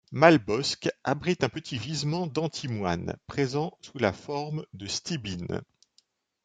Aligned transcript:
Malbosc 0.11 0.89
abrite 1.03 1.43
un 1.43 1.49
petit 1.49 1.77
gisement 1.77 2.25
d'antimoine, 2.25 3.15
présent 3.27 3.77
sous 3.83 3.99
la 3.99 4.13
forme 4.13 4.65
de 4.73 4.87
stibine. 4.87 5.61